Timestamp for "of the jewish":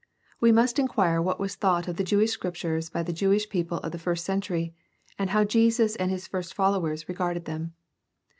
1.87-2.31